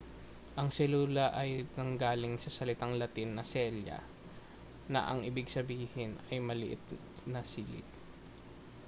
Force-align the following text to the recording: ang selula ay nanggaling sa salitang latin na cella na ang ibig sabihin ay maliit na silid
ang 0.59 0.69
selula 0.79 1.25
ay 1.41 1.51
nanggaling 1.77 2.35
sa 2.41 2.49
salitang 2.57 2.93
latin 3.01 3.29
na 3.37 3.43
cella 3.53 3.99
na 4.93 4.99
ang 5.11 5.19
ibig 5.29 5.45
sabihin 5.57 6.11
ay 6.33 6.37
maliit 6.47 6.81
na 7.31 7.41
silid 7.51 7.85